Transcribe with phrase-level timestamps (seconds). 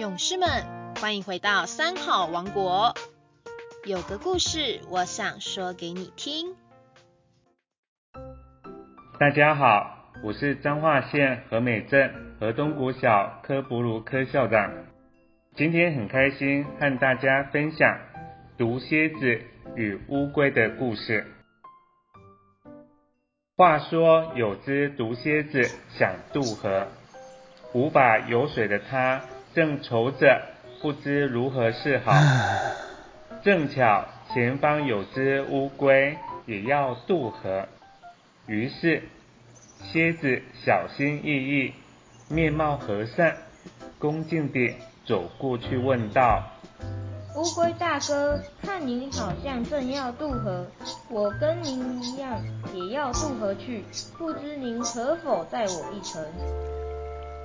[0.00, 0.48] 勇士们，
[0.98, 2.94] 欢迎回到三好王国。
[3.84, 6.56] 有个故事，我想说给你听。
[9.18, 14.72] 大家好，我是彰化县和美镇河东国小科博卢科校长。
[15.54, 17.98] 今天很开心和大家分享
[18.56, 19.42] 毒蝎子
[19.76, 21.26] 与乌龟的故事。
[23.54, 26.88] 话说有只毒蝎子想渡河，
[27.74, 29.20] 无法游水的它
[29.54, 30.42] 正愁着
[30.80, 32.12] 不知如何是好。
[33.42, 37.66] 正巧前方有只乌龟也要渡河，
[38.46, 39.02] 于是
[39.82, 41.72] 蝎子小心翼翼、
[42.28, 43.36] 面貌和善、
[43.98, 44.74] 恭敬地
[45.06, 46.42] 走过去问道
[47.34, 50.66] ：“乌龟大哥，看您好像正要渡河，
[51.08, 52.40] 我跟您一样
[52.74, 53.84] 也要渡河去，
[54.16, 56.22] 不知您可否带我一程？”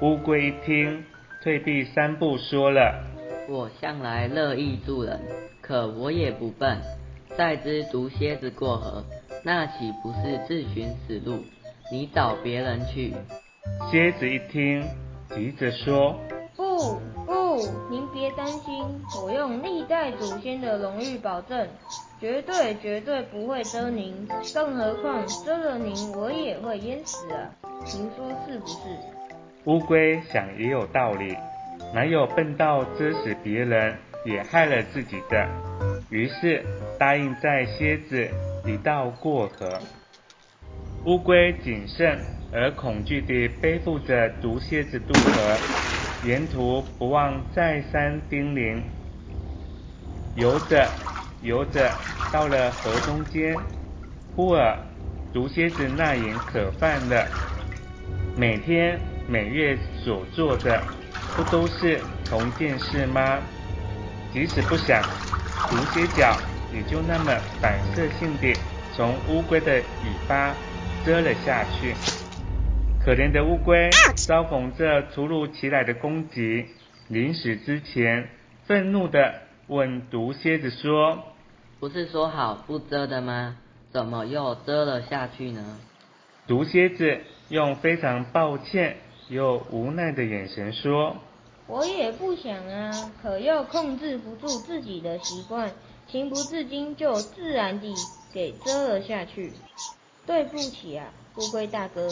[0.00, 1.04] 乌龟一听，
[1.42, 3.02] 退避三步，说了
[3.48, 5.18] ：“我向来乐意助人。”
[5.62, 6.78] 可我也不笨，
[7.38, 9.02] 再只毒蝎子过河，
[9.42, 11.38] 那岂不是自寻死路？
[11.90, 13.14] 你找别人去。
[13.90, 14.84] 蝎子一听，
[15.34, 16.14] 急着说
[16.56, 17.56] ：“不不，
[17.90, 18.84] 您别担心，
[19.22, 21.68] 我用历代祖先的荣誉保证，
[22.20, 24.28] 绝对绝对不会蛰您。
[24.52, 27.48] 更何况蛰了您，我也会淹死啊！
[27.94, 28.74] 您说是不是？”
[29.64, 31.36] 乌龟想也有道理，
[31.94, 33.96] 哪有笨到蛰死别人？
[34.22, 35.48] 也害了自己的，
[36.10, 36.62] 于是
[36.98, 38.28] 答应在蝎子
[38.66, 39.78] 一道过河。
[41.06, 42.18] 乌龟谨慎
[42.52, 45.56] 而恐惧地背负着毒蝎子渡河，
[46.26, 48.82] 沿途不忘再三叮咛。
[50.36, 50.86] 游着
[51.40, 51.90] 游着，
[52.30, 53.56] 到了河中间，
[54.36, 54.76] 忽尔
[55.32, 57.26] 毒蝎子那瘾可犯了。
[58.36, 59.00] 每天
[59.30, 60.82] 每月所做的，
[61.36, 63.38] 不都是同一件事吗？
[64.32, 65.00] 即使不想，
[65.70, 66.36] 毒蝎脚
[66.74, 68.52] 也就那么反射性地
[68.92, 69.84] 从乌龟的尾
[70.26, 70.52] 巴
[71.04, 71.94] 蛰了下去。
[73.04, 73.88] 可怜的乌龟
[74.26, 76.66] 遭逢这突如其来的攻击，
[77.06, 78.28] 临死之前，
[78.66, 79.32] 愤怒地
[79.68, 81.22] 问毒蝎子说
[81.78, 83.56] ：“不是说好不蛰的吗？
[83.92, 85.78] 怎么又蛰了下去呢？”
[86.48, 88.96] 毒蝎子用非常抱歉
[89.30, 91.16] 又无奈的眼神说。
[91.66, 92.90] 我也不想啊，
[93.22, 95.70] 可又控制不住自己的习惯，
[96.08, 97.94] 情不自禁就自然地
[98.34, 99.52] 给遮了下去。
[100.26, 102.08] 对不起啊，乌龟大哥。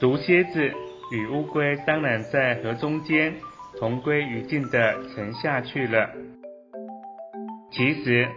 [0.00, 0.72] 毒蝎子
[1.12, 3.34] 与乌龟当然在河中间
[3.78, 6.10] 同归于尽的沉下去了。
[7.70, 8.28] 其实，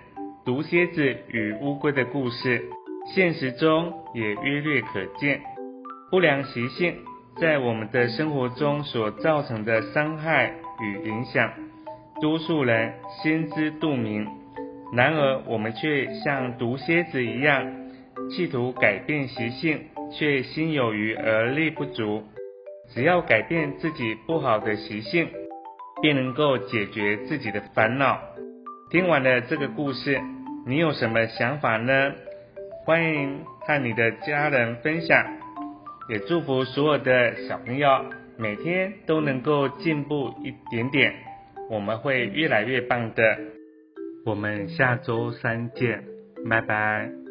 [0.46, 2.70] 毒蝎子与乌龟的故事，
[3.16, 5.42] 现实中也约略可见。
[6.12, 6.98] 不良习性。
[7.40, 10.52] 在我们的生活中所造成的伤害
[10.82, 11.50] 与影响，
[12.20, 14.28] 多数人心知肚明。
[14.94, 17.66] 然而，我们却像毒蝎子一样，
[18.30, 22.24] 企图改变习性，却心有余而力不足。
[22.94, 25.30] 只要改变自己不好的习性，
[26.02, 28.20] 便能够解决自己的烦恼。
[28.92, 30.20] 听完了这个故事，
[30.66, 32.12] 你有什么想法呢？
[32.86, 35.24] 欢迎和你的家人分享。
[36.10, 37.88] 也祝福所有的小朋友
[38.38, 41.14] 每天都能够进步一点点，
[41.70, 43.24] 我们会越来越棒的。
[44.26, 46.04] 我们下周三见，
[46.50, 47.29] 拜拜。